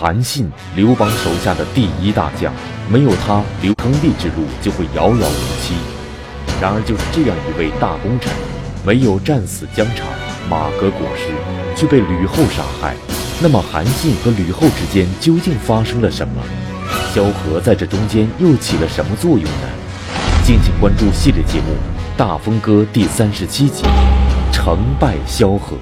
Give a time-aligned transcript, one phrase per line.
[0.00, 2.50] 韩信，刘邦手下的第一大将，
[2.88, 5.74] 没有他，刘称帝之路就会遥遥无期。
[6.58, 8.32] 然而，就是这样一位大功臣，
[8.82, 10.06] 没有战死疆场，
[10.48, 11.34] 马革裹尸，
[11.76, 12.96] 却被吕后杀害。
[13.42, 16.42] 那么，韩信和吕后之间究竟发生了什么？
[17.12, 19.68] 萧何在这中间又起了什么作用呢？
[20.42, 21.74] 敬请关注系列节目
[22.16, 23.82] 《大风歌》第三十七集：
[24.50, 25.76] 成败萧何。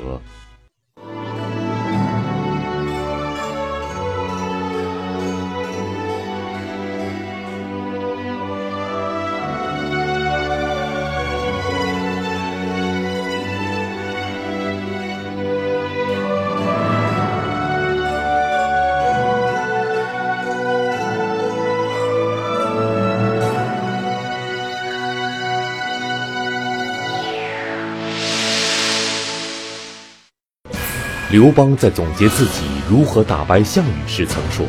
[31.38, 34.66] 刘邦在总结自己如何打败项羽时曾说：“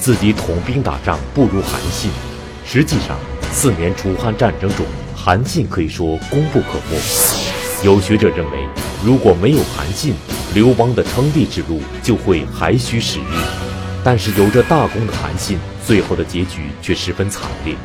[0.00, 2.10] 自己统兵打仗不如韩信。”
[2.66, 3.16] 实际上，
[3.52, 6.98] 四年楚汉战争中，韩信可以说功不可没。
[7.84, 8.66] 有学者认为，
[9.04, 10.12] 如果没有韩信，
[10.54, 13.22] 刘邦的称帝之路就会还需时日。
[14.02, 17.76] 但是有着大功的韩信，最后的结局却十分惨烈。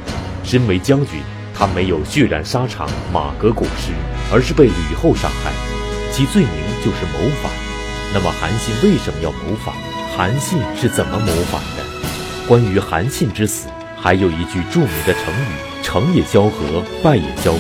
[0.44, 1.22] 身为将军，
[1.54, 3.92] 他没有血染沙场、马革裹尸，
[4.34, 5.52] 而是被吕后杀害，
[6.12, 6.52] 其罪名
[6.84, 7.63] 就是谋反。
[8.14, 9.74] 那么韩信为什么要谋反？
[10.16, 12.48] 韩信是怎么谋反的？
[12.48, 17.60] 关于韩信之死，还有一句著名的成语：“成也萧何，败也萧何。”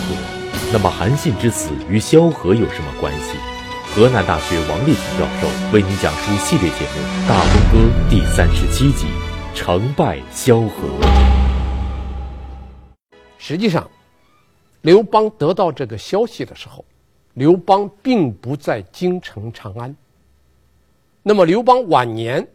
[0.72, 3.36] 那么韩信之死与萧何有什么关系？
[3.96, 9.08] 河南大学王立群教授为您讲述系列节目《大风歌》第三十七集：
[9.56, 10.88] 成败萧何。
[13.40, 13.90] 实际上，
[14.82, 16.86] 刘邦得到这个消息的时候，
[17.34, 19.96] 刘邦并不在京城长安。
[21.24, 22.46] 那么刘邦晚年，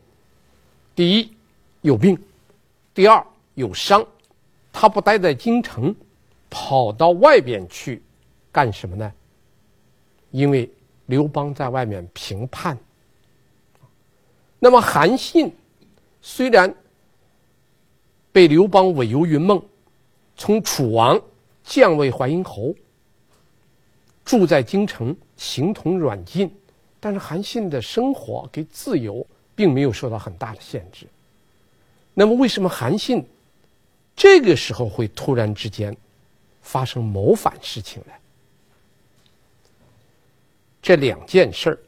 [0.94, 1.32] 第一
[1.80, 2.16] 有病，
[2.92, 4.06] 第二有伤，
[4.70, 5.94] 他不待在京城，
[6.50, 8.02] 跑到外边去
[8.52, 9.10] 干什么呢？
[10.30, 10.70] 因为
[11.06, 12.78] 刘邦在外面平叛。
[14.58, 15.50] 那么韩信
[16.20, 16.74] 虽然
[18.30, 19.62] 被刘邦委由云梦，
[20.36, 21.18] 从楚王
[21.64, 22.74] 降为淮阴侯，
[24.26, 26.54] 住在京城，形同软禁。
[27.00, 31.06] 但是韩信的生活跟自由并没有受到很大的限制。
[32.14, 33.24] 那么，为什么韩信
[34.16, 35.96] 这个时候会突然之间
[36.60, 38.12] 发生谋反事情呢？
[40.82, 41.78] 这两件事儿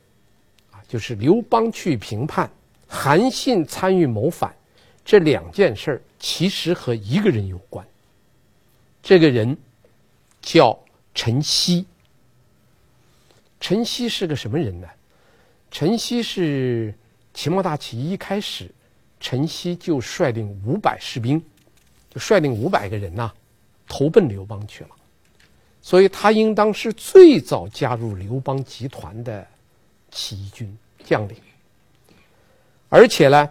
[0.72, 2.50] 啊，就是刘邦去平叛，
[2.86, 4.54] 韩信参与谋反，
[5.04, 7.84] 这两件事儿其实和一个人有关。
[9.02, 9.56] 这个人
[10.40, 10.78] 叫
[11.14, 11.84] 陈豨。
[13.58, 14.88] 陈豨是个什么人呢？
[15.70, 16.92] 陈豨是
[17.32, 18.68] 秦末大起义一开始，
[19.20, 21.40] 陈豨就率领五百士兵，
[22.12, 23.32] 就率领五百个人呐、
[23.86, 24.90] 投奔刘邦去了。
[25.80, 29.46] 所以他应当是最早加入刘邦集团的
[30.10, 31.36] 起义军将领。
[32.88, 33.48] 而且呢，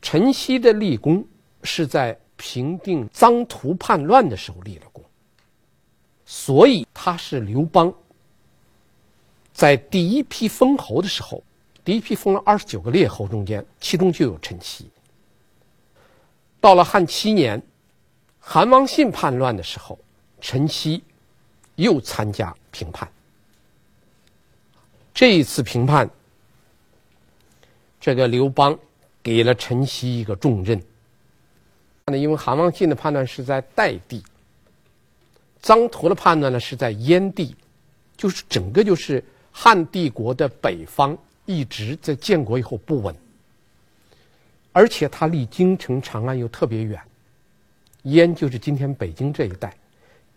[0.00, 1.26] 陈豨的立功
[1.64, 5.04] 是在平定臧荼叛乱的时候立了功，
[6.24, 7.92] 所以他是刘邦。
[9.52, 11.42] 在第一批封侯的时候，
[11.84, 14.84] 第一批封了二十九个列侯中间，其中就有陈豨。
[16.58, 17.62] 到了汉七年，
[18.40, 19.98] 韩王信叛乱的时候，
[20.40, 21.00] 陈豨
[21.76, 23.06] 又参加平叛。
[25.12, 26.08] 这一次平叛，
[28.00, 28.76] 这个刘邦
[29.22, 30.82] 给了陈豨一个重任。
[32.06, 34.24] 那因为韩王信的判断是在代地，
[35.62, 37.54] 臧荼的判断呢是在燕地，
[38.16, 39.22] 就是整个就是。
[39.52, 43.14] 汉帝国的北方一直在建国以后不稳，
[44.72, 47.00] 而且它离京城长安又特别远，
[48.04, 49.76] 燕就是今天北京这一带，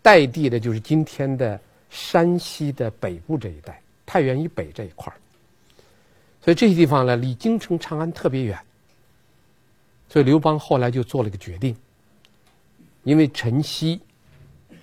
[0.01, 1.59] 代地的就是今天的
[1.89, 5.15] 山西的北部这一带，太原以北这一块儿，
[6.41, 8.59] 所以这些地方呢离京城长安特别远，
[10.09, 11.75] 所以刘邦后来就做了个决定，
[13.03, 13.99] 因为陈豨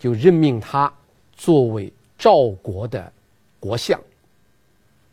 [0.01, 0.93] 就任命他
[1.37, 3.13] 作为赵国的
[3.61, 4.01] 国相。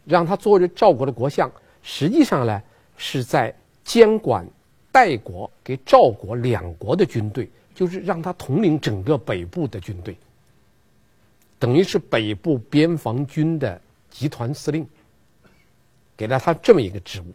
[0.10, 1.50] 让他做着赵国的国相，
[1.84, 2.60] 实际上呢
[2.98, 3.54] 是在
[3.84, 4.44] 监管
[4.92, 10.18] 代国给赵国两国的军队，就是让他统领整个北部的军队，
[11.60, 13.80] 等于是北部边防军的
[14.10, 14.84] 集团司令，
[16.18, 17.26] 给了他这么一个职务。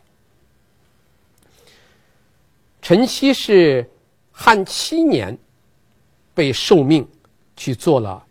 [2.82, 3.88] 陈豨是
[4.32, 5.38] 汉七年
[6.35, 7.06] 被受命
[7.56, 8.23] 去做了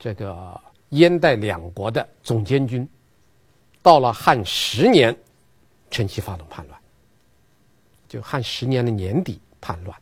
[0.00, 2.86] 这个燕代两国的总监军。
[3.88, 5.16] 到了汉十年，
[5.90, 6.78] 陈豨发动叛乱。
[8.06, 9.98] 就汉十年的年底叛乱，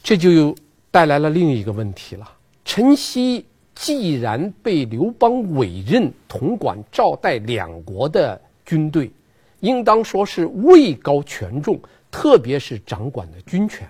[0.00, 0.54] 这就又
[0.92, 2.32] 带来了另一个问题了。
[2.64, 3.42] 陈豨
[3.74, 9.10] 既然被刘邦委任统管赵代两国的军队，
[9.58, 11.80] 应当说是位高权重，
[12.12, 13.88] 特别是掌管的军权。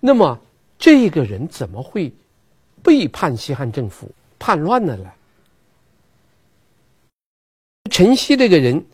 [0.00, 0.36] 那么
[0.76, 2.12] 这个人怎么会
[2.82, 4.10] 背叛西汉政府、
[4.40, 5.08] 叛乱的呢？
[7.90, 8.84] 陈曦这个人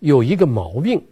[0.00, 1.06] 有一个毛病，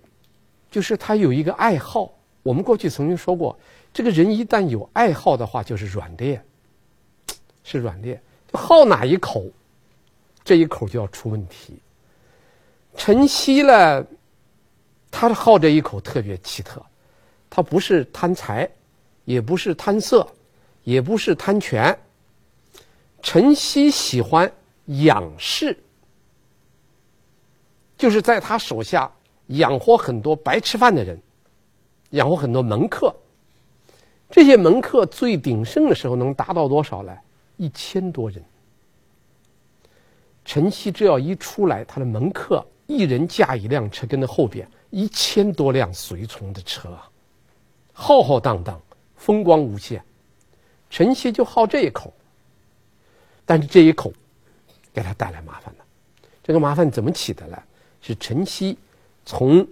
[0.70, 2.12] 就是他有一个爱好。
[2.42, 3.56] 我们过去曾经说过，
[3.92, 6.40] 这个人一旦有爱好的话，就是软肋，
[7.62, 8.18] 是软肋。
[8.52, 9.44] 就好哪一口，
[10.44, 11.78] 这一口就要出问题。
[12.96, 14.04] 陈曦呢，
[15.10, 16.82] 他好这一口特别奇特，
[17.50, 18.68] 他不是贪财，
[19.24, 20.26] 也不是贪色，
[20.84, 21.96] 也不是贪权。
[23.22, 24.50] 陈曦喜欢
[24.86, 25.76] 仰视。
[27.96, 29.10] 就是在他手下
[29.48, 31.20] 养活很多白吃饭的人，
[32.10, 33.14] 养活很多门客。
[34.28, 37.16] 这些门客最鼎盛的时候能达到多少呢？
[37.56, 38.42] 一千多人。
[40.44, 46.96] 陈曦只要一出来，他的门客一人驾一辆车，跟在后边一千多辆随从的车，
[47.92, 48.80] 浩浩荡荡，
[49.16, 50.02] 风光无限。
[50.90, 52.12] 陈曦就好这一口，
[53.44, 54.12] 但是这一口
[54.92, 55.84] 给他带来麻烦了。
[56.42, 57.60] 这个麻烦怎么起的呢？
[58.06, 58.76] 是陈豨
[59.24, 59.66] 从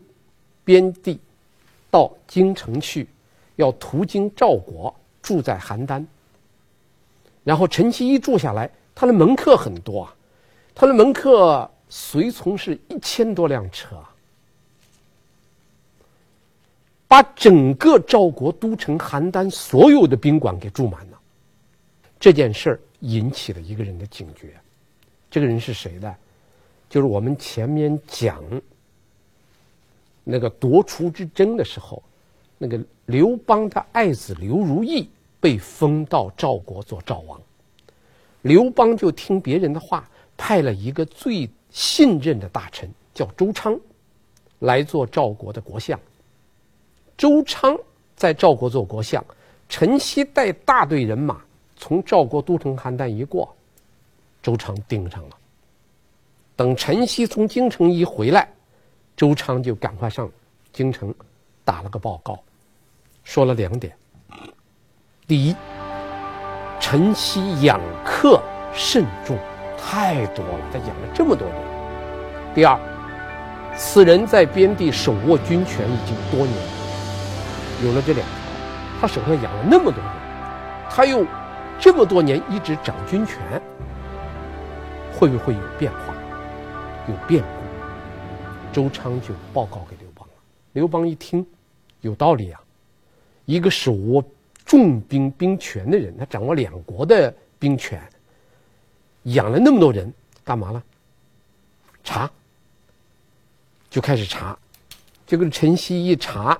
[0.64, 1.20] 边地
[1.88, 3.06] 到京城去，
[3.54, 4.92] 要途经赵国，
[5.22, 6.04] 住在邯郸。
[7.44, 10.16] 然后陈豨一住下来，他的门客很多啊，
[10.74, 14.02] 他的门客随从是一千多辆车，
[17.06, 21.20] 把整个赵国都城邯郸所有的宾馆给住满了。
[22.18, 24.54] 这件事儿引起了一个人的警觉，
[25.30, 26.12] 这个人是谁呢？
[26.94, 28.40] 就是我们前面讲
[30.22, 32.00] 那个夺厨之争的时候，
[32.56, 35.10] 那个刘邦的爱子刘如意
[35.40, 37.40] 被封到赵国做赵王，
[38.42, 43.76] 刘邦就听别人的话，派了一个最信任的大臣叫周昌
[44.60, 45.98] 来做赵国的国相。
[47.18, 47.76] 周昌
[48.14, 49.24] 在赵国做国相，
[49.68, 51.42] 陈豨带大队人马
[51.76, 53.52] 从赵国都城邯郸一过，
[54.40, 55.38] 周昌盯上了。
[56.56, 58.48] 等陈曦从京城一回来，
[59.16, 60.30] 周昌就赶快上
[60.72, 61.12] 京城
[61.64, 62.38] 打了个报告，
[63.24, 63.92] 说了两点：
[65.26, 65.56] 第一，
[66.78, 68.40] 陈曦养客
[68.72, 69.36] 甚众，
[69.76, 71.56] 太多了，他养了这么多人；
[72.54, 72.78] 第二，
[73.76, 76.56] 此人在边地手握军权已经多年，
[77.84, 78.36] 有了这两条，
[79.00, 80.12] 他手上养了那么多人，
[80.88, 81.26] 他又
[81.80, 83.60] 这么多年一直掌军权，
[85.12, 86.13] 会不会有变化？
[87.06, 90.34] 有变故，周昌就报告给刘邦了。
[90.72, 91.46] 刘邦一听，
[92.00, 92.60] 有道理啊！
[93.44, 94.24] 一个手握
[94.64, 98.02] 重兵兵权的人，他掌握两国的兵权，
[99.24, 100.10] 养了那么多人，
[100.42, 100.82] 干嘛了？
[102.02, 102.30] 查，
[103.90, 104.58] 就开始查。
[105.26, 106.58] 这个陈豨一查，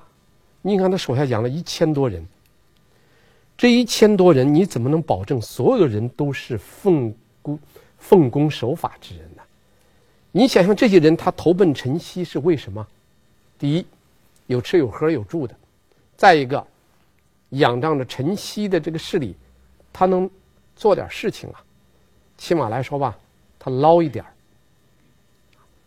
[0.61, 2.23] 你看他手下养了一千多人，
[3.57, 7.59] 这一千多人，你怎么能保证所有人都是奉公
[7.97, 9.27] 奉公守法之人？
[10.37, 12.85] 你想想，这些人他投奔陈豨是为什么？
[13.57, 13.85] 第一，
[14.47, 15.55] 有吃有喝有住的；
[16.17, 16.67] 再一个，
[17.51, 19.33] 仰仗着陈豨的这个势力，
[19.93, 20.29] 他能
[20.75, 21.63] 做点事情啊。
[22.37, 23.17] 起码来说吧，
[23.57, 24.25] 他捞一点，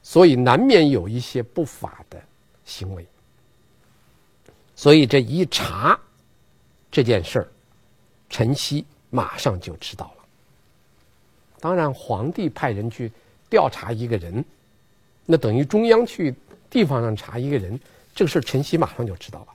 [0.02, 2.18] 所以难免有一些不法的
[2.64, 3.06] 行为。
[4.74, 6.00] 所以这一查
[6.90, 7.48] 这件事儿，
[8.30, 10.24] 陈曦马上就知道了。
[11.60, 13.12] 当然，皇帝派人去。
[13.48, 14.44] 调查一个人，
[15.24, 16.34] 那等于中央去
[16.68, 17.78] 地方上查一个人，
[18.14, 19.48] 这个事儿陈曦马上就知道了。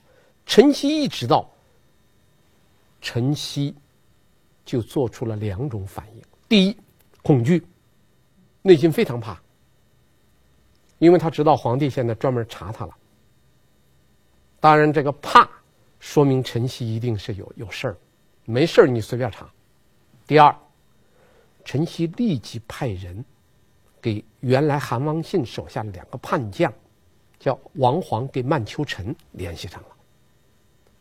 [0.46, 1.48] 陈曦一知道，
[3.00, 3.74] 陈曦
[4.64, 6.76] 就做出了两种反应：第一，
[7.22, 7.64] 恐惧，
[8.62, 9.40] 内心非常怕，
[10.98, 12.94] 因为他知道皇帝现在专门查他了。
[14.60, 15.48] 当然，这个怕
[16.00, 17.96] 说明陈曦一定是有有事儿，
[18.44, 19.48] 没事儿你随便查。
[20.26, 20.54] 第二，
[21.64, 23.24] 陈曦立即派人。
[24.04, 26.70] 给原来韩王信手下的两个叛将，
[27.38, 29.88] 叫王黄跟曼丘臣联系上了，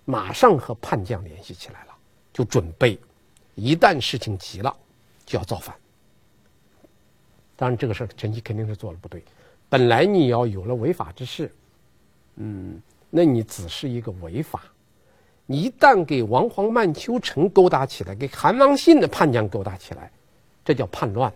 [0.06, 1.94] 马上和叛将联系起来了，
[2.32, 2.98] 就准备
[3.56, 4.74] 一旦事情急了，
[5.26, 5.76] 就要造反。
[7.58, 9.22] 当然，这个事儿陈豨肯定是做了不对。
[9.68, 11.54] 本来你要有了违法之事，
[12.38, 14.64] 嗯，那你只是一个违法，
[15.46, 20.10] 你一旦给王黄、曼丘臣勾搭起来，给韩王信的叛将勾搭起来，
[20.64, 21.34] 这叫叛乱。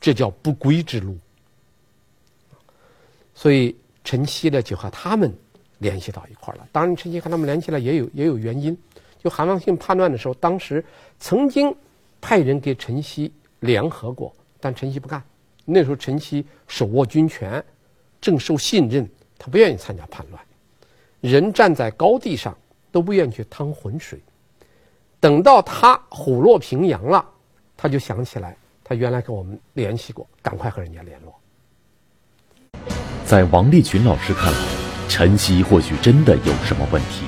[0.00, 1.18] 这叫不归之路，
[3.34, 5.36] 所以陈豨呢就和他们
[5.78, 6.68] 联系到一块了。
[6.70, 8.76] 当然，陈曦和他们联系了也有也有原因。
[9.22, 10.84] 就韩王信叛乱的时候，当时
[11.18, 11.74] 曾经
[12.20, 15.22] 派人给陈豨联合过，但陈豨不干。
[15.64, 17.62] 那时候陈豨手握军权，
[18.20, 20.42] 正受信任，他不愿意参加叛乱。
[21.20, 22.56] 人站在高地上
[22.92, 24.20] 都不愿意去趟浑水。
[25.20, 27.28] 等到他虎落平阳了，
[27.76, 28.56] 他就想起来，
[28.88, 31.38] 他原来跟我们联系过，赶快和人家联络。
[33.26, 34.58] 在王立群老师看来，
[35.10, 37.26] 陈曦或许真的有什么问题。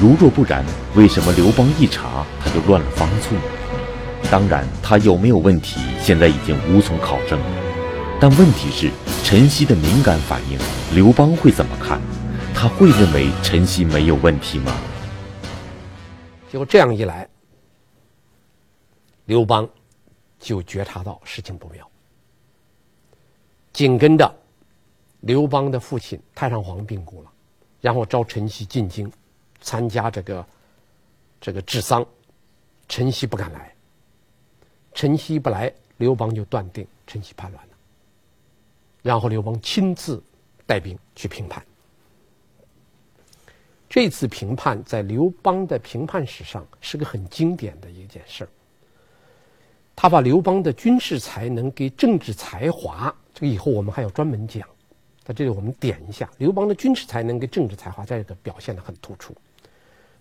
[0.00, 0.64] 如若不然，
[0.96, 3.40] 为什么刘邦一查他就乱了方寸？
[4.32, 7.38] 当然，他有没有问题，现在已经无从考证。
[8.20, 8.90] 但问题是，
[9.22, 10.58] 陈曦的敏感反应，
[10.92, 12.00] 刘邦会怎么看？
[12.52, 14.76] 他会认为陈曦没有问题吗？
[16.50, 17.28] 就这样一来，
[19.26, 19.68] 刘邦
[20.46, 21.90] 就觉察到事情不妙。
[23.72, 24.32] 紧跟着，
[25.22, 27.32] 刘邦的父亲太上皇病故了，
[27.80, 29.12] 然后召陈豨进京
[29.60, 30.46] 参加这个
[31.40, 32.06] 这个治丧，
[32.88, 33.74] 陈豨不敢来。
[34.94, 37.72] 陈豨不来，刘邦就断定陈豨叛乱了。
[39.02, 40.22] 然后刘邦亲自
[40.64, 41.60] 带兵去平叛。
[43.88, 48.50] 这次平叛在刘邦的平叛史上是个很经典的一件事儿。
[49.96, 54.68] 他把刘邦的军事才能跟政治才华，这个以后我们还要专门讲。
[55.24, 59.34] 在这里我们点一下，刘邦的军事才能跟政治才华在这个表现的很突出。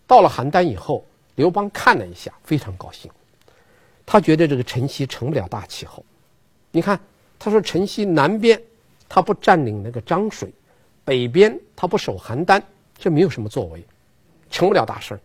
[0.07, 1.05] 到了邯郸以后，
[1.35, 3.11] 刘邦看了一下，非常高兴。
[4.05, 6.03] 他觉得这个陈豨成不了大气候。
[6.71, 6.99] 你看，
[7.37, 8.59] 他说陈豨南边
[9.09, 10.51] 他不占领那个漳水，
[11.03, 12.61] 北边他不守邯郸。
[12.97, 13.85] 这没有什么作为，
[14.49, 15.19] 成不了大事儿。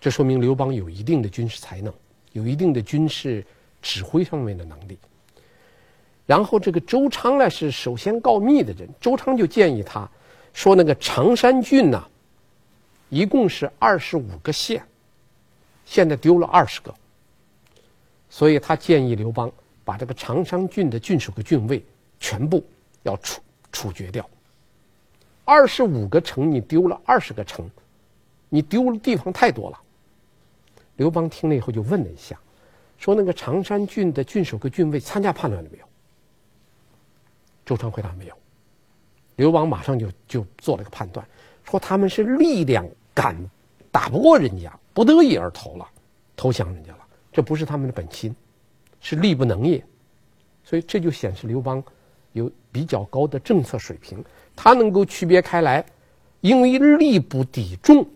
[0.00, 1.94] 这说明刘邦有一定的军事才能，
[2.34, 3.42] 有一定的军事
[3.80, 4.98] 指挥上面的能力。
[6.26, 10.08] 然后这个周昌呢是首先告密的人，周昌就建议他
[10.52, 12.06] 说：“那个常山郡呐，
[13.08, 14.82] 一共是二十五个县，
[15.84, 16.92] 现在丢了二十个，
[18.28, 19.52] 所以他建议刘邦
[19.84, 21.84] 把这个常山郡的郡守和郡尉
[22.18, 22.64] 全部
[23.02, 24.28] 要处处决掉。”
[25.44, 27.70] 二十五个城，你丢了二十个城，
[28.48, 29.78] 你丢了地方太多了。
[30.96, 32.38] 刘邦听了以后就问了一下，
[32.98, 35.84] 说：“那个常山郡的郡守和郡尉参加叛乱了没有？”
[37.66, 38.34] 周昌回答：“没有。”
[39.36, 41.26] 刘邦马上就就做了个判断，
[41.64, 43.36] 说他们是力量赶
[43.90, 45.88] 打不过人家，不得已而投了，
[46.36, 46.98] 投降人家了。
[47.32, 48.32] 这不是他们的本心，
[49.00, 49.84] 是力不能也。
[50.62, 51.82] 所以这就显示刘邦
[52.30, 54.24] 有比较高的政策水平。
[54.54, 55.84] 他能够区别开来，
[56.40, 58.06] 因为力不抵众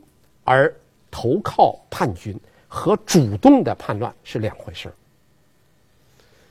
[0.45, 0.73] 而
[1.11, 4.93] 投靠叛军和主动的叛乱是两回事。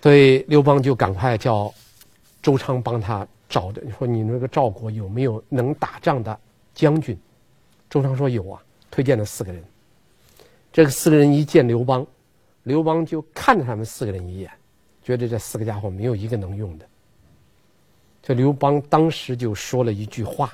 [0.01, 1.73] 所以刘邦就赶快叫
[2.41, 6.37] 周昌帮他找的，说你那个赵国有没有能打仗的
[6.73, 7.17] 将军？
[7.89, 9.63] 周昌说有啊，推荐了四个人。
[10.71, 12.05] 这个四个人一见刘邦，
[12.63, 14.51] 刘邦就看了他们四个人一眼，
[15.03, 16.85] 觉得这四个家伙没有一个能用的。
[18.21, 20.53] 这刘邦当时就说了一句话，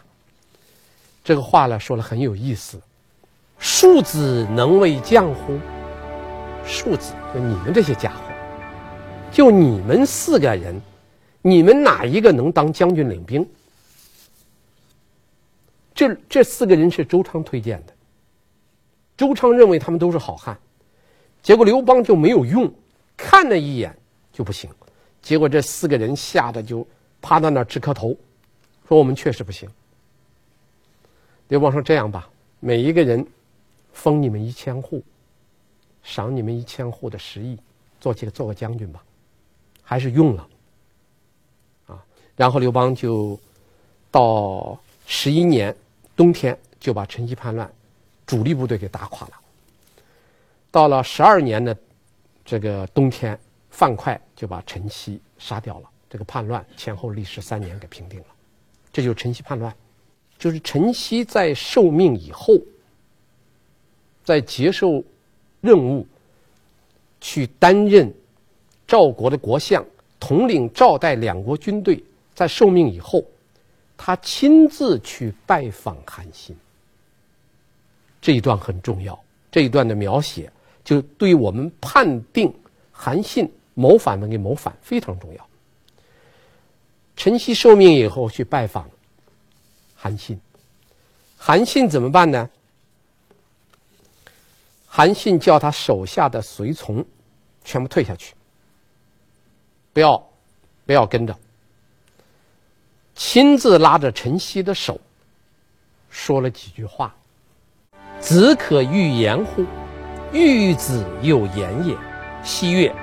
[1.24, 2.80] 这个话呢说了很有意思
[3.64, 5.58] ：“庶子能为将乎？
[6.66, 8.22] 庶子就你们这些家伙，
[9.32, 10.80] 就你们四个人，
[11.42, 13.48] 你们哪一个能当将军领兵？”
[15.96, 17.94] 这这四个人是周昌推荐的，
[19.16, 20.60] 周昌认为他们都是好汉，
[21.42, 22.70] 结果刘邦就没有用，
[23.16, 23.98] 看了一眼
[24.34, 24.70] 就不行，
[25.22, 26.86] 结果这四个人吓得就。
[27.22, 28.14] 趴在那儿直磕头，
[28.86, 29.70] 说我们确实不行。
[31.48, 32.30] 刘邦说：“这样吧，
[32.60, 33.26] 每一个人
[33.94, 35.02] 封你们一千户，
[36.04, 37.58] 赏你们一千户的食邑，
[38.02, 39.02] 做起个做个将军吧。”
[39.82, 40.48] 还是用了
[41.88, 42.04] 啊。
[42.36, 43.40] 然后刘邦就
[44.10, 45.76] 到十一年
[46.16, 47.72] 冬天就把陈豨叛乱
[48.26, 49.34] 主力部队给打垮了。
[50.72, 51.78] 到了十二年的
[52.44, 53.38] 这个冬天，
[53.70, 55.90] 范哙就把陈豨杀掉了。
[56.10, 58.26] 这个叛乱前后历时三年给平定了，
[58.92, 59.76] 这就是陈豨叛乱，
[60.38, 62.54] 就是陈豨在受命以后，
[64.24, 65.04] 在接受
[65.62, 66.06] 任务，
[67.22, 68.14] 去担任
[68.88, 69.86] 赵国的国相，
[70.20, 72.04] 统领赵代两国军队，
[72.34, 73.24] 在受命以后，
[73.98, 76.56] 他亲自去拜访韩信。
[78.22, 79.18] 这一段很重要，
[79.52, 80.52] 这一段的描写
[80.84, 82.54] 就对我们判定
[82.92, 85.48] 韩信谋反没给谋反非常重要。
[87.16, 88.90] 陈豨受命以后去拜访
[89.94, 90.40] 韩信，
[91.38, 92.50] 韩信怎么办呢？
[94.96, 97.04] 韩信叫他手下的随从
[97.64, 98.36] 全部退下去，
[99.92, 100.24] 不要
[100.86, 101.36] 不要跟着，
[103.16, 105.02] 亲自拉着陈豨的手，
[106.12, 107.16] 说了几句话
[108.22, 109.66] ：“子可欲言乎？
[110.32, 111.98] 欲子有言也。”
[112.46, 112.94] 西曰：“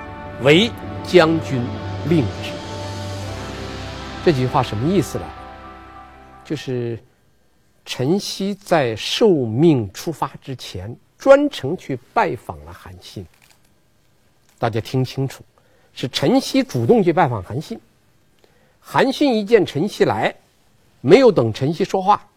[0.43, 0.71] 唯
[1.03, 1.61] 将军
[2.07, 2.53] 令之。”
[4.23, 5.25] 这几句话什么意思呢？
[6.45, 6.97] 就是
[7.83, 13.23] 陈豨在受命出发之前，专程去拜访了韩信。
[14.57, 15.43] 大家听清楚，
[15.93, 17.79] 是陈豨主动去拜访韩信。
[18.79, 20.35] 韩信一见陈豨来，
[20.99, 22.27] 没有等陈豨说话，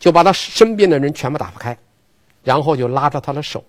[0.00, 1.78] 就把他身边的人全部打发开，
[2.42, 3.64] 然后就拉着他的手。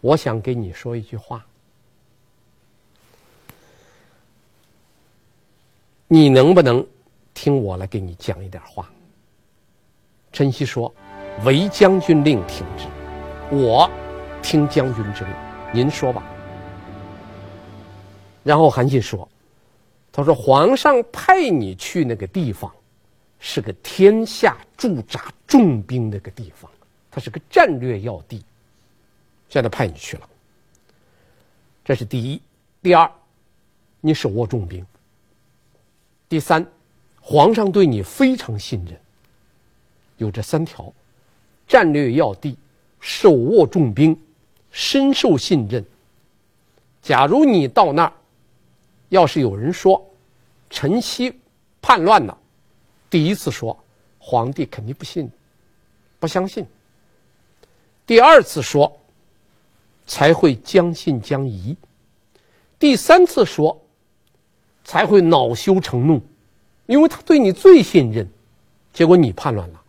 [0.00, 1.46] 我想给你说一句话。
[6.08, 6.84] 你能不能
[7.32, 8.90] 听我来给你讲一点话？
[10.32, 10.92] 陈曦说
[11.46, 12.86] ：“惟将军令听之，
[13.50, 13.90] 我
[14.42, 15.34] 听将军之令，
[15.72, 16.22] 您说吧。”
[18.42, 19.28] 然后韩信说
[20.10, 22.72] ：“他说皇上派你去那个地方，
[23.38, 26.70] 是个天下驻扎重兵那个地方，
[27.10, 28.42] 它是个战略要地，
[29.48, 30.28] 现在派你去了。
[31.84, 32.40] 这是第一，
[32.82, 33.10] 第二，
[34.00, 34.84] 你手握重兵。”
[36.28, 36.64] 第三，
[37.20, 38.98] 皇上对你非常信任。
[40.16, 40.92] 有这三条：
[41.66, 42.56] 战略要地、
[43.00, 44.16] 手握重兵、
[44.70, 45.84] 深受信任。
[47.02, 48.12] 假如你到那儿，
[49.08, 50.00] 要是有人说
[50.68, 51.34] 陈豨
[51.82, 52.38] 叛乱了，
[53.08, 53.76] 第一次说
[54.18, 55.28] 皇帝肯定不信，
[56.18, 56.64] 不相信。
[58.06, 59.00] 第二次说
[60.06, 61.76] 才会将信将疑。
[62.78, 63.76] 第三次说。
[64.82, 66.20] 才会恼羞成怒，
[66.86, 68.28] 因为他对你最信任，
[68.92, 69.80] 结果你叛乱了，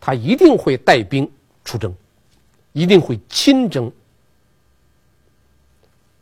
[0.00, 1.30] 他一定会带兵
[1.62, 1.94] 出征，
[2.72, 3.90] 一定会亲征。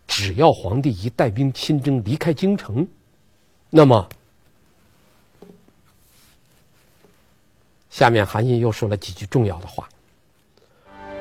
[0.06, 2.86] 只要皇帝一带兵亲征，离开京城，
[3.70, 4.08] 那么
[7.90, 9.88] 下面韩信又说了几句重要的话：“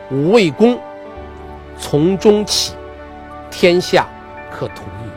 [0.09, 0.79] 吾魏公
[1.79, 2.73] 从中起，
[3.51, 4.07] 天下
[4.51, 5.11] 可图也。”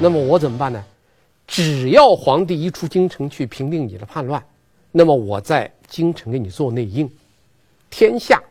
[0.00, 0.84] 那么我怎么办呢？
[1.46, 4.44] 只要皇帝一出京城去平定你的叛乱，
[4.90, 7.08] 那么我在京城给你做内应，
[7.96, 8.42] 天下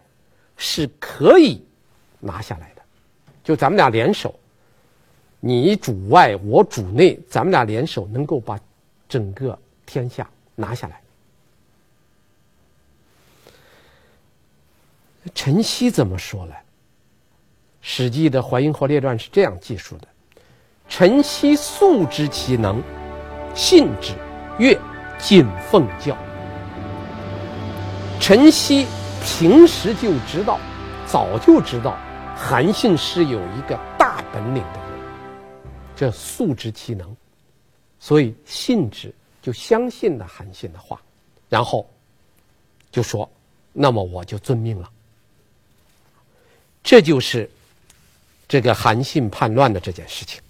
[0.55, 1.61] 是可以
[2.21, 2.81] 拿下来的。
[3.43, 4.33] 就咱们俩联手，
[5.41, 8.57] 你主外我主内，咱们俩联手能够把
[9.09, 10.25] 整个天下
[10.55, 11.01] 拿下来。
[15.35, 16.53] 陈曦怎么说呢？
[17.81, 20.07] 《史记》的《淮阴侯列传》是这样记述的。
[20.87, 22.81] 陈曦素知其能，
[23.53, 24.13] 信之，
[24.57, 24.79] 曰
[25.19, 26.17] ：“谨奉教。”
[28.21, 28.87] 陈曦
[29.23, 30.59] 平时就知道，
[31.07, 31.97] 早就知道
[32.35, 34.99] 韩信是有一个大本领的人，
[35.95, 37.15] 这素知其能，
[37.99, 41.01] 所以信之，就相信了韩信的话，
[41.49, 41.89] 然后
[42.91, 43.29] 就说
[43.71, 44.89] ：“那么我就遵命了。”
[46.83, 47.49] 这就是
[48.45, 50.41] 这个韩信叛乱的这件事情。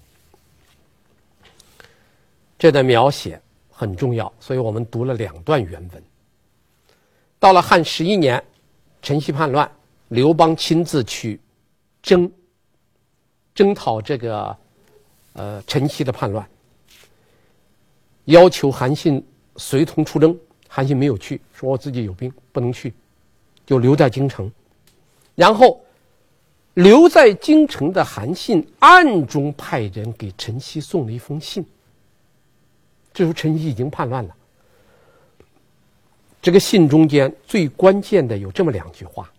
[2.57, 6.03] 这段描写很重要，所以我们读了两段原文。
[7.39, 8.43] 到了汉十一年，
[9.03, 9.69] 陈豨叛乱，
[10.07, 11.39] 刘邦亲自去
[12.01, 12.31] 征
[13.53, 14.57] 征讨这个
[15.33, 16.47] 呃陈豨的叛乱，
[18.25, 19.21] 要求韩信
[19.57, 20.35] 随同出征，
[20.69, 22.93] 韩信没有去，说我自己有病不能去，
[23.65, 24.49] 就留在京城。
[25.35, 25.83] 然后
[26.75, 31.65] 留在京城的韩信暗中派人给陈豨送了一封信。
[33.11, 34.35] 这时候陈豨已经叛乱了。
[36.43, 39.31] 这个信中间最关键的有这么两句话，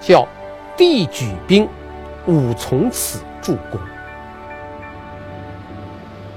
[0.00, 0.24] 叫
[0.78, 1.68] “帝举兵，
[2.28, 3.80] 吾从此助攻”。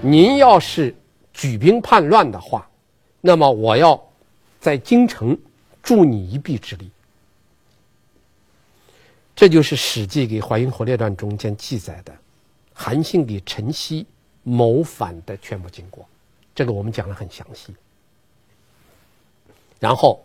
[0.02, 0.96] 您要是
[1.32, 2.68] 举兵叛乱的话，
[3.22, 4.02] 那么我要
[4.60, 5.38] 在京城
[5.84, 6.90] 助你一臂之力。
[9.36, 12.12] 这就是《史记》给《淮阴侯列传》中间记载的
[12.74, 14.04] 韩信给陈豨
[14.42, 16.04] 谋反的全部经过。
[16.56, 17.72] 这个我们讲的很详细。
[19.80, 20.24] 然后，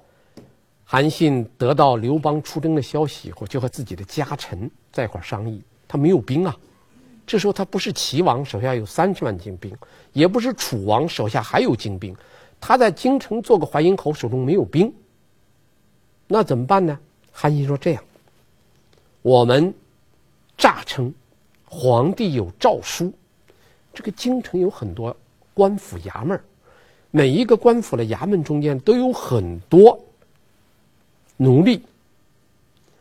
[0.84, 5.62] 韩信得到刘邦出征的消息以后，就和自己的家臣在一块商议。
[5.86, 6.56] 他没有兵啊，
[7.26, 9.72] 这时候他不是齐王手下有三十万精兵，
[10.12, 12.16] 也不是楚王手下还有精兵，
[12.60, 14.92] 他在京城做个淮阴侯，手中没有兵。
[16.26, 16.98] 那怎么办呢？
[17.30, 18.02] 韩信说：“这样，
[19.22, 19.72] 我们
[20.56, 21.14] 诈称
[21.64, 23.12] 皇帝有诏书，
[23.92, 25.16] 这个京城有很多。”
[25.54, 26.40] 官府衙门，
[27.16, 30.04] 每一个官府的衙门中间都有很多
[31.36, 31.80] 奴隶。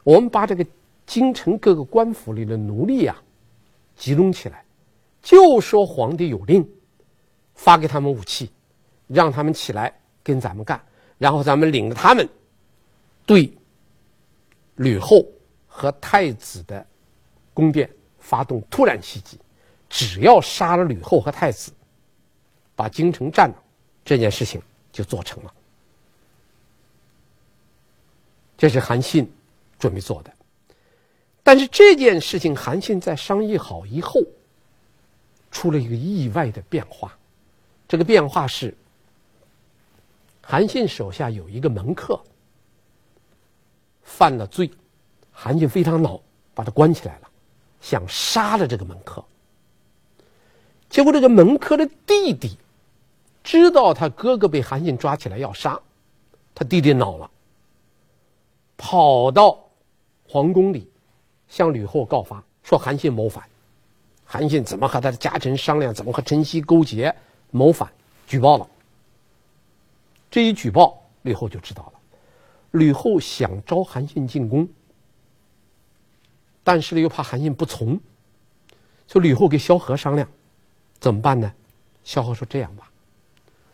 [0.03, 0.63] 我们把这个
[1.07, 3.17] 京城各个官府里的奴隶呀，
[3.95, 4.63] 集中起来，
[5.23, 6.63] 就说皇帝有令，
[7.55, 8.51] 发给他们武器，
[9.07, 10.79] 让他们起来跟咱们干。
[11.17, 12.29] 然后咱们领着他们
[13.25, 13.51] 对
[14.75, 15.25] 吕后
[15.65, 16.85] 和太子的
[17.51, 19.39] 宫殿发动突然袭击，
[19.89, 21.71] 只要杀了吕后和太子，
[22.75, 23.62] 把京城占了，
[24.05, 24.61] 这件事情
[24.91, 25.53] 就做成了。
[28.57, 29.29] 这是韩信
[29.77, 30.31] 准备做的，
[31.43, 34.21] 但是这件事情韩信在商议好以后，
[35.51, 37.17] 出了一个意外的变化。
[37.87, 38.73] 这个变化是，
[40.41, 42.21] 韩信手下有一个门客
[44.03, 44.71] 犯了罪，
[45.31, 46.21] 韩信非常恼，
[46.53, 47.29] 把他关起来了，
[47.81, 49.23] 想杀了这个门客。
[50.89, 52.57] 结果这个门客的弟弟
[53.43, 55.79] 知道他哥哥被韩信抓起来要杀，
[56.55, 57.29] 他弟弟恼了。
[58.77, 59.59] 跑到
[60.27, 60.89] 皇宫里，
[61.47, 63.43] 向吕后告发，说韩信谋反。
[64.25, 67.13] 韩信怎么和他的家臣商量，怎么和陈豨勾结
[67.51, 67.91] 谋反，
[68.25, 68.67] 举报了。
[70.31, 71.99] 这一举报，吕后就知道了。
[72.71, 74.67] 吕后想招韩信进宫，
[76.63, 77.99] 但是呢，又怕韩信不从，
[79.05, 80.27] 就吕后跟萧何商量，
[80.99, 81.53] 怎么办呢？
[82.03, 82.89] 萧何说：“这样吧，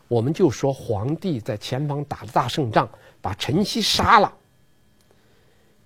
[0.10, 2.90] 我们就说皇帝在前方打了大胜仗，
[3.22, 4.34] 把陈豨杀了。”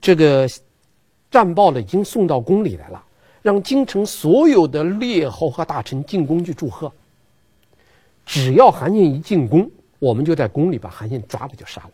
[0.01, 0.49] 这个
[1.29, 3.03] 战报呢，已经送到宫里来了，
[3.41, 6.91] 让京城所有的列侯和大臣进宫去祝贺。
[8.25, 11.91] 只要韩信一进宫，我们就在宫里把韩信抓了就杀了。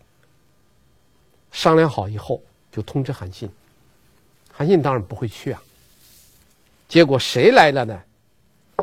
[1.52, 3.50] 商量好以后，就通知韩信。
[4.52, 5.62] 韩信当然不会去啊。
[6.88, 8.00] 结果谁来了呢？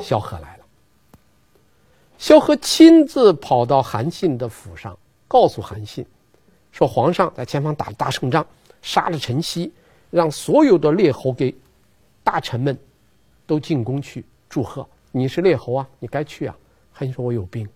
[0.00, 0.55] 萧何来了。
[2.18, 4.98] 萧何亲自跑到韩信的府上，
[5.28, 6.04] 告诉韩信，
[6.72, 8.46] 说皇上在前方打了大胜仗。
[8.82, 9.68] 杀了陈豨，
[10.10, 11.52] 让所有的列侯给
[12.22, 12.78] 大臣们
[13.44, 14.88] 都进宫去祝贺。
[15.10, 16.56] 你是列侯啊，你该去啊。
[16.92, 17.68] 韩信说：“我有病。”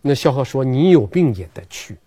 [0.00, 1.98] 那萧何说：“你有病也得去。”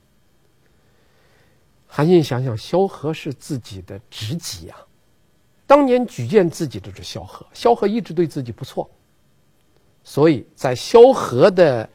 [1.86, 4.78] 韩信想想，萧何是自己的知己啊，
[5.68, 8.90] 当年举荐自己的是萧何，萧何一直对自己不错，
[10.10, 11.88] 所以在萧何的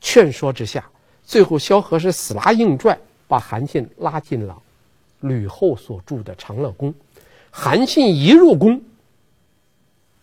[0.00, 0.88] 劝说之下，
[1.24, 2.96] 最后萧何是死拉硬拽。
[3.26, 4.56] 把韩信拉进了
[5.18, 6.94] 吕后所住的长乐宫。
[7.50, 8.80] 韩信一入宫，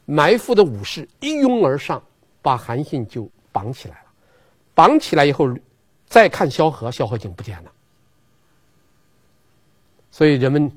[0.06, 2.02] 埋伏的武士一拥而上，
[2.42, 4.06] 把韩信就绑起来了。
[4.74, 5.54] 绑起来以后，
[6.08, 7.72] 再看萧何，萧何已经不见了。
[10.10, 10.72] 所以人们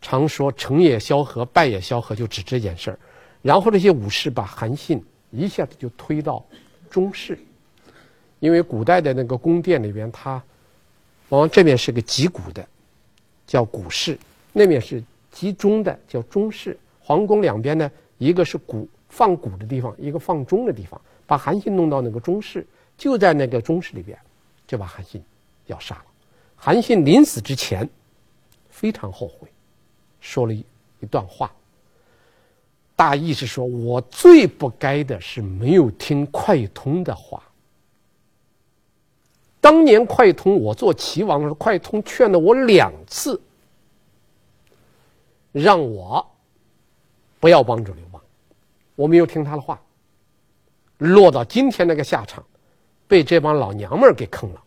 [0.00, 2.98] 常说“成也萧何，败也萧何”，就指这件事儿。
[3.42, 6.44] 然后这些武士把韩信一下子就推到
[6.88, 7.36] 中室，
[8.38, 10.40] 因为古代的那个宫殿里边，它。
[11.30, 12.62] 往往这边是个击鼓的，
[13.46, 14.14] 叫鼓室；
[14.52, 16.78] 那面是击钟的，叫钟室。
[17.00, 21.00] 皇宫两边呢，一个是鼓放鼓的地方，一个放钟的地方。
[21.26, 22.66] 把韩信弄到那个钟室，
[22.98, 24.18] 就在那个钟室里边，
[24.66, 25.22] 就把韩信
[25.68, 26.04] 要杀了。
[26.54, 27.88] 韩信临死之前
[28.68, 29.48] 非常后悔，
[30.20, 30.62] 说了一
[31.00, 31.50] 一段话，
[32.94, 37.42] 大意是说：我最不该的是没有听快通的话。
[39.60, 43.40] 当年快通，我做齐王的时候，快通劝了我两次，
[45.52, 46.24] 让我
[47.38, 48.20] 不要帮助刘邦，
[48.96, 49.80] 我没有听他的话，
[50.98, 52.44] 落到今天那个下场，
[53.06, 54.60] 被这帮老娘们给坑了。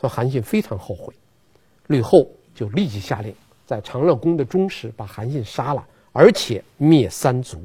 [0.00, 1.12] 所以韩信非常后悔，
[1.88, 3.34] 吕后就立即下令，
[3.66, 5.84] 在长乐宫的钟室把韩信杀了，
[6.18, 7.64] 而且灭三族。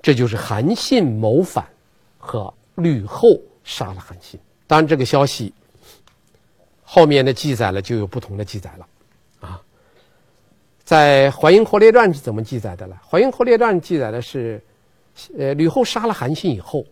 [0.00, 1.68] 这就是韩信谋反
[2.16, 2.52] 和。
[2.76, 5.52] 吕后杀了韩信，当然这个消息
[6.82, 8.88] 后面的记载了就有不同的记载了，
[9.40, 9.60] 啊，
[10.82, 12.96] 在《淮阴侯列传》是怎么记载的呢？
[13.06, 14.64] 《淮阴侯列传》记载的是，
[15.36, 16.86] 呃，吕后杀了韩信以后，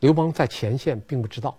[0.00, 1.56] 刘邦在前线并不知道，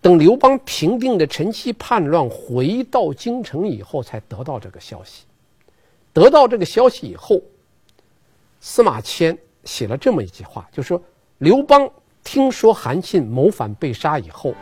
[0.00, 5.24] 等刘邦平定的陈豨叛乱回到京城以后，才得到这个消息。
[6.12, 7.40] 得到这个消息以后，
[8.60, 11.00] 司马迁写了这么一句话，就说。
[11.38, 11.88] 刘邦
[12.24, 14.52] 听说韩信谋反被杀以后，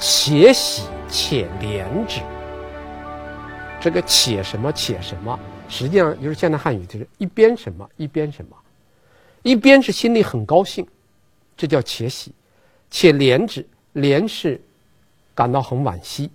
[0.00, 2.20] 且喜且怜之。
[3.80, 8.56] 这个“且”什么“且”什么，实际上就是现代汉语，就是一边什么一边什么。
[9.44, 10.84] 一边是心里很高兴，
[11.56, 12.32] 这叫“且喜”；
[12.90, 14.60] 且怜之，怜是
[15.34, 16.30] 感到很惋惜。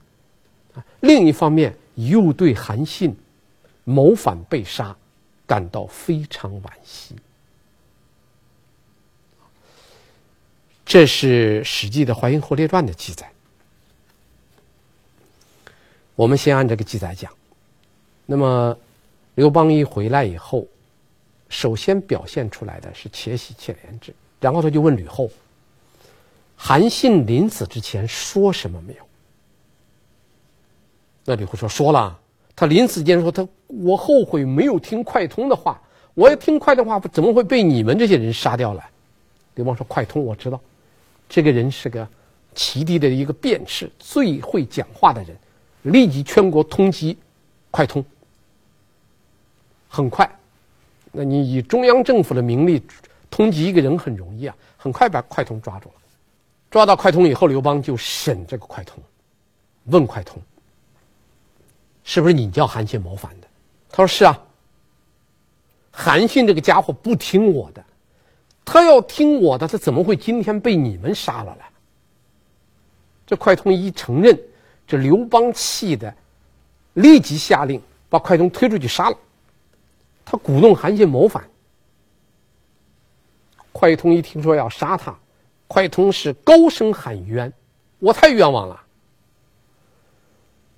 [0.99, 3.15] 另一方面又对韩信
[3.83, 4.95] 谋反被杀
[5.47, 7.15] 感到非常惋惜。
[10.85, 13.31] 这是《史记》的《淮阴侯列传》的记载。
[16.15, 17.31] 我们先按这个记载讲。
[18.25, 18.77] 那么，
[19.35, 20.67] 刘邦一回来以后，
[21.47, 24.13] 首先表现出来的是且喜且怜之。
[24.39, 25.29] 然后他就问吕后
[26.61, 29.03] ：“韩信临死之前说什么没有？
[31.23, 32.19] 那李护说说了，
[32.53, 35.81] 他临死前说他我后悔没有听快通的话，
[36.13, 38.83] 我要听快的话，怎么会被你们这些人杀掉了？
[39.55, 40.59] 刘邦说快通我知道，
[41.29, 42.05] 这个人是个
[42.53, 45.37] 齐地的一个辩士，最会讲话的人，
[45.83, 47.15] 立即全国通缉
[47.71, 48.03] 快通。
[49.87, 50.29] 很快，
[51.13, 52.83] 那你以中央政府的名利
[53.31, 55.95] 通缉一个人很容易啊，很快把快通抓住了。
[56.69, 59.01] 抓到快通以后，刘邦就审这个快通，
[59.85, 60.41] 问快通。
[62.03, 63.47] 是不是你叫韩信谋反的？
[63.89, 64.39] 他说是啊。
[65.91, 67.83] 韩信这个家伙不听我的，
[68.63, 71.63] 他要听我的，他怎么会今天被你们杀了呢？
[73.27, 74.39] 这快通一承认，
[74.87, 76.15] 这刘邦气的，
[76.93, 79.17] 立即下令把快通推出去杀了。
[80.23, 81.43] 他鼓动韩信谋反。
[83.71, 85.17] 快通一听说要杀他，
[85.69, 87.53] 快通是高声喊冤
[87.99, 88.81] ：“我太冤枉了。”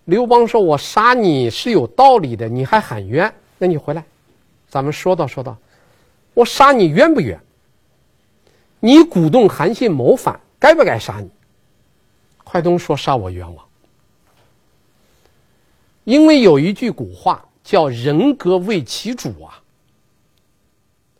[0.03, 3.33] 刘邦说：“我杀你是有道理的，你还喊冤？
[3.57, 4.03] 那你回来，
[4.67, 5.57] 咱们说道说道。
[6.33, 7.39] 我杀你冤不冤？
[8.81, 11.29] 你鼓动韩信谋反，该不该杀你？”
[12.43, 13.65] 快通说：“杀我冤枉，
[16.03, 19.60] 因为有一句古话叫‘人格为其主’啊。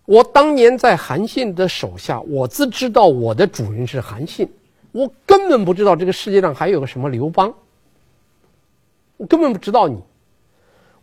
[0.05, 4.51] 我当年在韩信的手下，我自知道我的主人是韩信，
[4.91, 7.53] 我根本不知道这个世界上还有个什么刘邦。”
[9.17, 10.01] 我根本不知道你。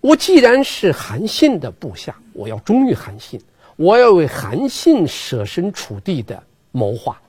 [0.00, 3.40] 我既然是韩信的部下，我要忠于韩信，
[3.76, 7.20] 我要为韩信舍身处地的谋划。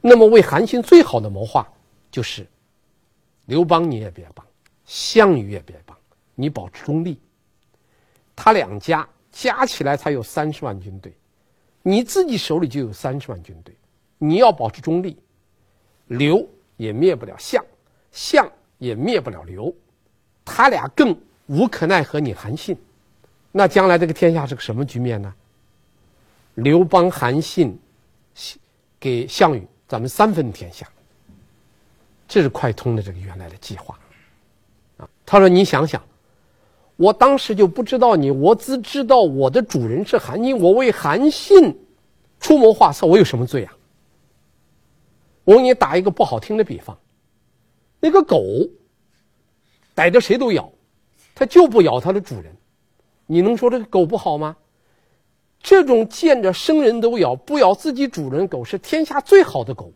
[0.00, 1.66] 那么，为韩信最好的谋划
[2.10, 2.46] 就是，
[3.44, 4.44] 刘邦你也别帮，
[4.86, 5.96] 项羽也别帮，
[6.34, 7.18] 你保持中立。
[8.34, 11.12] 他两家加起来才有三十万军队，
[11.82, 13.74] 你自己手里就有三十万军队，
[14.18, 15.16] 你要保持中立，
[16.06, 17.64] 刘也灭不了项，
[18.12, 19.74] 项也灭不了刘。
[20.44, 21.16] 他俩更
[21.46, 22.76] 无可奈何你韩信，
[23.52, 25.32] 那将来这个天下是个什么局面呢？
[26.54, 27.78] 刘邦、韩信
[28.98, 30.86] 给项羽，咱们三分天下。
[32.26, 33.98] 这是快通的这个原来的计划
[34.98, 35.08] 啊。
[35.24, 36.02] 他说：“你想想，
[37.00, 41.74] 我当时就不知道你，我只知道我的主人是韩信，我为韩信
[42.38, 43.72] 出谋划策，我有什么罪啊？
[45.44, 46.94] 我给你打一个不好听的比方，
[48.00, 48.44] 那个狗。”
[49.96, 50.70] 逮着谁都咬，
[51.34, 52.54] 它就不咬它的主人。
[53.26, 54.54] 你能说这个狗不好吗？
[55.62, 59.90] 这种见着生人都咬，不咬自己主人狗是天下最好的狗。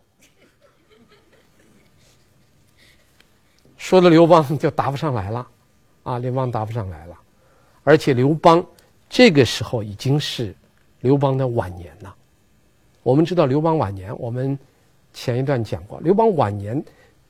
[3.76, 5.46] 说的刘邦就答不上来了，
[6.04, 7.18] 啊，刘邦答不上来了。
[7.82, 8.64] 而且刘邦
[9.10, 10.54] 这个时候已经是
[11.00, 12.14] 刘邦的晚年了。
[13.02, 14.56] 我们知道刘邦晚年，我们
[15.12, 16.82] 前一段讲过，刘邦晚年。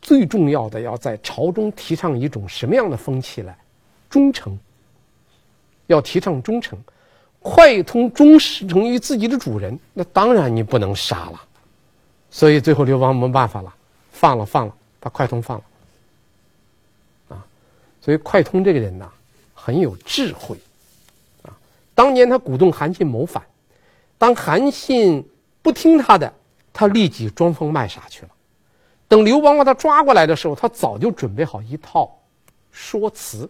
[0.02, 3.56] 最重要的要在朝中提倡一种什么样的风气来？
[4.10, 4.58] 忠诚。
[5.87, 6.78] 要提倡忠诚，
[7.40, 11.40] 快通忠诚于自己的主人，那当然你不能杀了。
[12.30, 13.74] 所以最后刘邦没办法了，
[14.12, 15.64] 放了放了，把快通放了。
[18.04, 19.10] 所以快通这个人呐，
[19.54, 20.58] 很有智慧。
[21.42, 21.56] 啊，
[21.94, 23.42] 当年他鼓动韩信谋反，
[24.18, 25.26] 当韩信
[25.62, 26.30] 不听他的，
[26.70, 28.28] 他立即装疯卖傻去了。
[29.08, 32.14] 等刘邦把他抓过来的时候，他早就准备好一套
[32.70, 33.48] 说辞。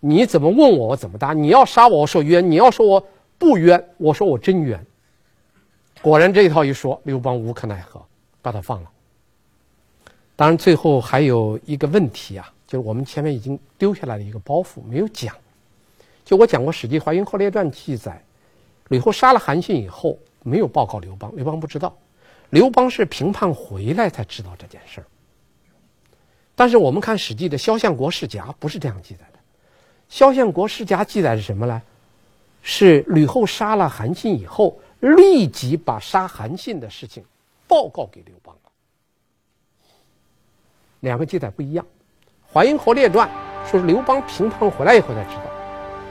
[0.00, 1.34] 你怎么问我，我怎么答。
[1.34, 4.82] 你要杀我，我说冤；你要说我不冤，我说我真冤。
[6.00, 8.00] 果然这一套一说，刘邦无可奈何，
[8.40, 8.90] 把他放了。
[10.36, 15.34] 当然，最后还有一个问题啊，就是我们前面已经丢下来了一个包袱没有讲。
[16.24, 18.22] 就我讲过《史记·淮阴侯列传》记载，
[18.88, 21.96] 吕后杀了韩信以后，没有报告刘邦，刘邦不知道。
[22.50, 25.06] 刘邦是平叛回来才知道这件事儿，
[26.54, 29.38] 但是我们看《史记》的《萧相国世家》不是这样记载的，
[30.08, 31.82] 《萧相国世家》记载是什么呢？
[32.62, 37.24] 是吕后杀了韩信以后，立即把杀韩信的事情
[37.66, 38.70] 报告给刘邦了。
[41.00, 41.84] 两个记载不一样，
[42.52, 43.28] 《淮阴侯列传》
[43.70, 45.42] 说是刘邦平叛回来以后才知道，《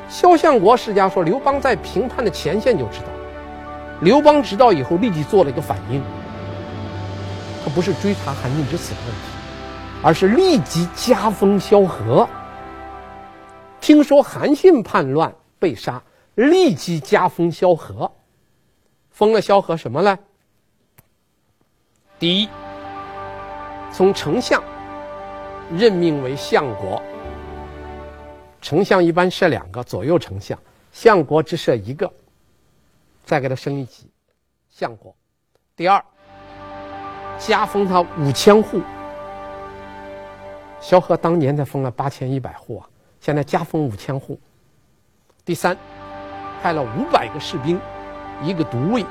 [0.07, 3.07] 萧相国世家》说刘邦在平叛的前线就知道，
[4.01, 6.03] 刘邦知道以后立即做了一个反应。
[7.63, 9.21] 他不是追查韩信之死的问题，
[10.03, 12.29] 而是立即加封萧何。
[13.81, 16.01] 听说韩信叛乱被杀，
[16.35, 18.11] 立即加封萧何。
[19.09, 20.19] 封了萧何什么呢？
[22.19, 22.49] 第一，
[23.91, 24.63] 从丞相
[25.71, 27.01] 任命为相国。
[28.61, 30.57] 丞相一般设两个，左右丞相，
[30.91, 32.11] 相国只设一个，
[33.23, 34.09] 再给他升一级，
[34.69, 35.15] 相国。
[35.75, 36.03] 第二。
[37.39, 38.81] 加封他五千户。
[40.81, 42.89] 萧何当年才封了八千一百户啊，
[43.21, 44.39] 现在加封五千户。
[45.45, 45.77] 第三，
[46.63, 47.79] 派了五百个士兵，
[48.41, 49.05] 一个独卫，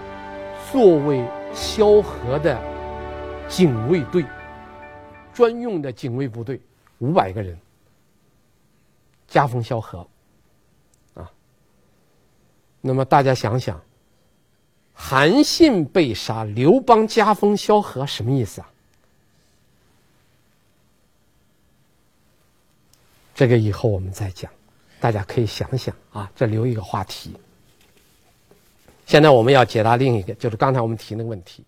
[0.72, 2.60] 作为萧何的
[3.46, 4.24] 警卫队，
[5.36, 6.58] 专用的警卫部队，
[6.96, 7.58] 五百个人，
[9.28, 9.98] 加封萧何。
[11.12, 11.30] 啊，
[12.80, 13.78] 那么大家想想，
[14.94, 18.70] 韩信被杀，刘邦加封萧何，什么意思啊？
[23.34, 24.50] 这个以后我们再讲，
[25.00, 27.34] 大家可以想想啊，这留一个话题。
[29.04, 31.62] 现在我们要解答另一个，就是刚才我们提那个问题。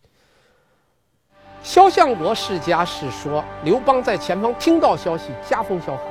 [1.63, 6.03] 萧相国世家是说刘邦在前方听到消息，加封萧何。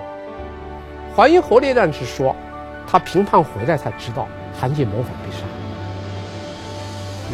[1.15, 2.35] 淮阴侯列传是说
[2.85, 4.27] 他平叛回来才知道
[4.59, 5.43] 韩信谋反被杀。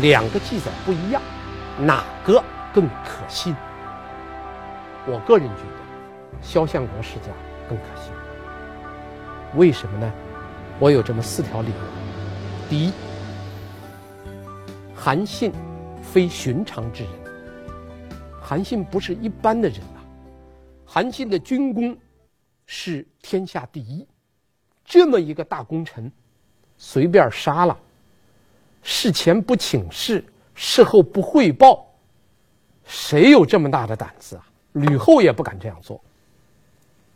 [0.01, 1.21] 两个记载不一样，
[1.79, 2.41] 哪个
[2.73, 3.55] 更可信？
[5.05, 7.31] 我个人觉得萧相国世家
[7.67, 8.13] 更可信。
[9.55, 10.11] 为什么呢？
[10.79, 11.75] 我有这么四条理由。
[12.69, 12.93] 第一，
[14.95, 15.51] 韩信
[16.01, 17.11] 非寻常之人，
[18.45, 20.01] 韩信不是一般的人呐、
[20.85, 21.97] 韩信的军功
[22.65, 24.05] 是天下第一，
[24.83, 26.11] 这么一个大功臣，
[26.77, 27.77] 随便杀了，
[28.81, 31.87] 事前不请示，事后不汇报，
[32.83, 34.45] 谁有这么大的胆子啊？
[34.73, 36.01] 吕后也不敢这样做。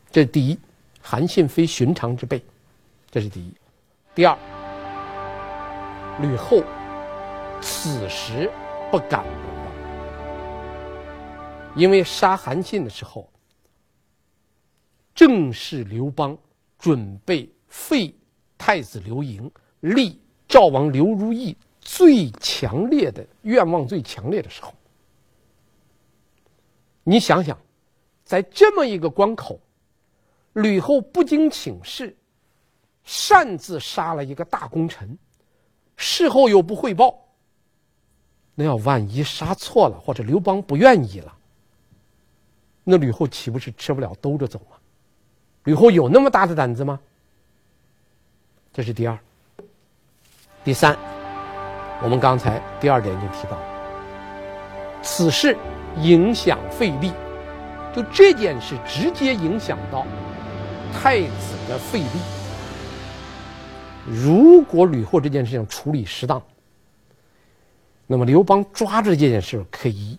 [0.09, 0.57] 这是第一。
[1.01, 2.43] 韩信非寻常之辈，
[3.09, 3.53] 这是第一。
[4.13, 4.37] 第二，
[6.21, 6.61] 吕后
[7.61, 8.49] 此时
[8.91, 9.23] 不敢，
[11.77, 13.31] 因为杀韩信的时候，
[15.13, 16.35] 正是刘邦
[16.79, 18.13] 准备废
[18.57, 19.49] 太子刘盈、
[19.81, 24.73] 立赵王刘如意最强烈的愿望最强烈的时候。
[27.03, 27.57] 你想想，
[28.25, 29.59] 在这么一个关口。
[30.53, 32.17] 吕后不经请示，
[33.03, 35.15] 擅自杀了一个大功臣，
[35.95, 37.15] 事后又不汇报。
[38.55, 41.36] 那要万一杀错了，或者刘邦不愿意了，
[42.89, 44.77] 那吕后岂不是吃不了兜着走吗？
[45.65, 46.97] 吕后有那么大的胆子吗？
[48.71, 49.19] 这是第二。
[50.63, 50.97] 第三，
[52.01, 55.57] 我们刚才第二点已经提到了，此事
[55.97, 57.11] 影响废立，
[57.93, 60.07] 就这件事直接影响到。
[60.93, 62.07] 太子的废立，
[64.05, 66.41] 如果吕后这件事情处理适当，
[68.07, 70.17] 那么刘邦抓着这件事可以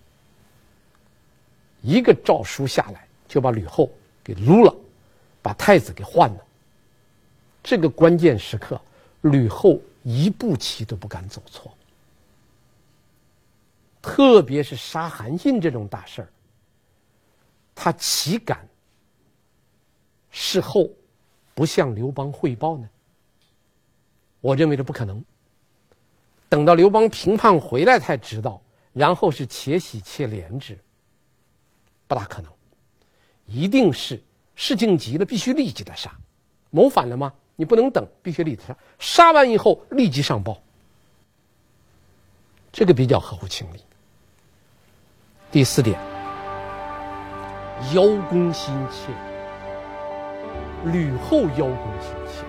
[1.81, 3.89] 一个诏书下来，就把吕后
[4.23, 4.75] 给撸了，
[5.41, 6.45] 把太子给换了。
[7.61, 8.79] 这个关键时刻，
[9.21, 11.73] 吕后一步棋都不敢走错。
[14.01, 16.29] 特别是杀韩信这种大事儿，
[17.75, 18.65] 他岂敢？
[20.31, 20.89] 事后
[21.53, 22.89] 不向刘邦汇报呢？
[24.41, 25.23] 我认为这不可能。
[26.47, 28.61] 等到刘邦平叛回来才知道，
[28.93, 30.77] 然后是且喜且怜之，
[32.09, 32.51] 不大可能。
[33.45, 34.21] 一定是
[34.55, 36.11] 事情急了，必须立即的杀。
[36.71, 37.31] 谋反了吗？
[37.55, 38.77] 你不能等，必须立即杀。
[38.99, 40.61] 杀完以后立即上报，
[42.71, 43.79] 这个比较合乎情理。
[45.51, 45.99] 第四点，
[47.93, 49.11] 邀功心切。
[50.85, 52.45] 吕后邀功心切，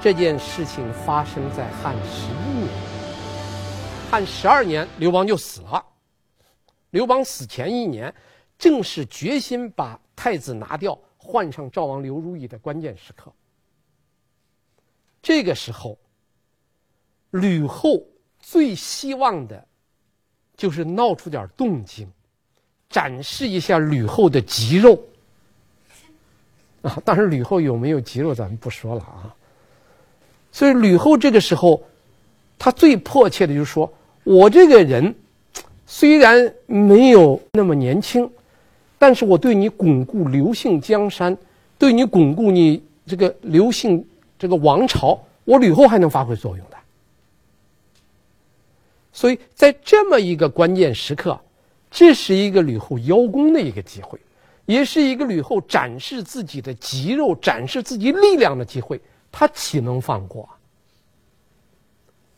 [0.00, 2.68] 这件事情发生在汉十一年，
[4.10, 5.84] 汉十二年刘邦就死了。
[6.90, 8.12] 刘邦死前一年，
[8.62, 13.32] 正是决心把太子拿掉，换上赵王刘如意的关键时刻。
[15.20, 15.98] 这个时候，
[17.32, 18.00] 吕后
[18.38, 19.66] 最希望的，
[20.56, 22.08] 就是闹出点动静，
[22.88, 24.96] 展示一下吕后的肌肉。
[26.82, 29.34] 啊，但是吕后有没有肌肉，咱们不说了啊。
[30.52, 31.82] 所以吕后这个时候，
[32.56, 33.92] 她最迫切的就是说：
[34.22, 35.12] 我这个人
[35.84, 38.30] 虽然没有那么年轻，
[39.02, 41.36] 但是我对你巩固刘姓江山，
[41.76, 44.06] 对你巩固你这个刘姓
[44.38, 46.76] 这个王朝，我吕后还能发挥作用的。
[49.12, 51.36] 所以在这么一个关键时刻，
[51.90, 54.16] 这是一个吕后邀功的一个机会。
[54.66, 59.00] 也是一个吕后展示自己的肌肉、展示自己力量的机会，
[59.32, 60.48] 他岂能放过？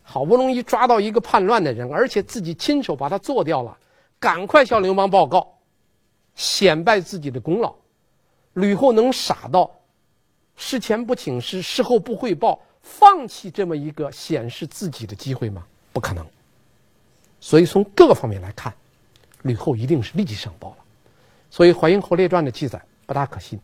[0.03, 3.77] 好不容易抓到一个叛乱的人，而且自己亲手把他做掉了，
[4.19, 5.54] 赶快向刘邦报告，
[6.35, 7.75] 显摆自己的功劳。
[8.55, 9.71] 吕后能傻到
[10.57, 15.67] 事前不请示、事后不汇报，放弃这么一个显示自己的机会吗？
[15.93, 16.25] 不可能。
[17.41, 18.73] 所以从各个方面来看，
[19.43, 20.77] 吕后一定是立即上报了。
[21.51, 23.61] 所以《淮阴侯列传》的记载不大可信，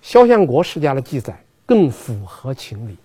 [0.00, 2.96] 萧相国世家的记载更符合情理。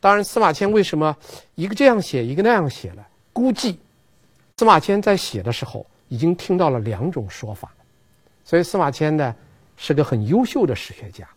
[0.00, 1.16] 当然，司马迁为什么
[1.54, 3.04] 一个这样写，一个那样写呢？
[3.32, 3.78] 估计
[4.56, 7.70] 司马迁在写的时候已经听到了两种说法，
[8.44, 9.34] 所以司马迁呢
[9.76, 11.28] 是个很优秀的史学家。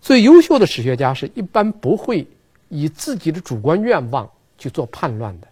[0.00, 2.26] 最优秀的史学家是一般不会
[2.68, 4.28] 以自己的主观愿望
[4.58, 5.46] 去做判断的，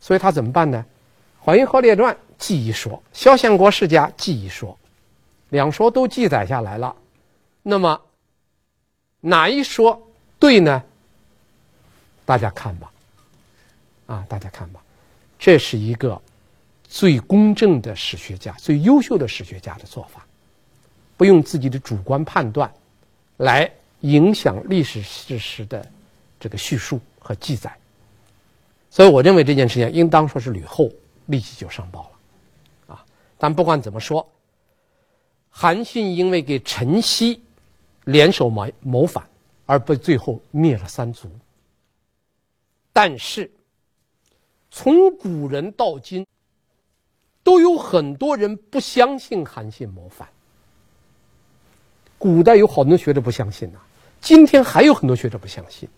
[0.00, 0.84] 所以他怎么办呢？
[1.44, 4.76] 《淮阴侯列传》记一说，萧相国世家记一说，
[5.50, 6.94] 两说都记载下来了，
[7.62, 8.00] 那么
[9.20, 10.06] 哪一说
[10.38, 10.82] 对呢？
[12.24, 12.90] 大家看吧，
[14.06, 14.82] 啊，大家看吧，
[15.38, 16.20] 这是一个
[16.96, 20.26] 最公正的史学家、最优秀的史学家的做法，
[21.14, 22.72] 不用自己的主观判断
[23.36, 23.70] 来
[24.00, 25.86] 影响历史事实的
[26.40, 27.70] 这个叙述和记载。
[28.88, 30.90] 所以，我认为这件事情应当说是吕后
[31.26, 32.10] 立即就上报
[32.88, 33.04] 了，啊，
[33.36, 34.26] 但不管怎么说，
[35.50, 37.38] 韩信因为给陈豨
[38.04, 39.22] 联手谋谋反，
[39.66, 41.30] 而被最后灭了三族。
[42.90, 43.50] 但是，
[44.70, 46.26] 从古人到今，
[47.46, 50.26] 都有很多人不相信韩信谋反。
[52.18, 53.78] 古代有好多学者不相信呐、
[54.20, 55.88] 今天还有很多学者不相信。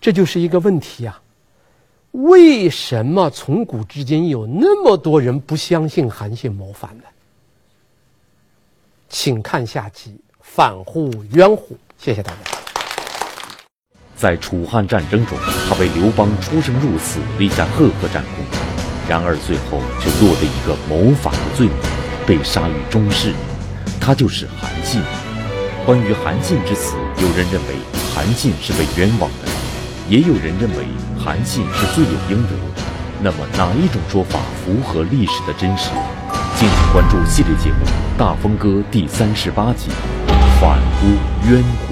[0.00, 1.22] 这就是一个问题啊！
[2.10, 7.04] 为什么从古至今有那么多人不相信韩信谋反呢？
[9.08, 10.10] 请看下集
[10.40, 12.38] 《反乎冤乎》，谢谢大家。
[14.16, 18.61] 在楚汉战争中，他为刘邦出生入死立下赫赫战功，
[19.08, 21.76] 然而最后却落得一个谋反的罪名，
[22.26, 23.32] 被杀于中室。
[24.00, 25.00] 他就是韩信。
[25.84, 27.74] 关于韩信之死，有人认为
[28.14, 29.48] 韩信是被冤枉的，
[30.08, 30.86] 也有人认为
[31.18, 32.50] 韩信是罪有应得。
[33.20, 35.90] 那么哪一种说法符合历史的真实？
[36.56, 37.84] 敬请关注系列节目
[38.18, 39.88] 《大风歌》第三十八集
[40.60, 41.06] 《反乎
[41.48, 41.88] 冤乎》。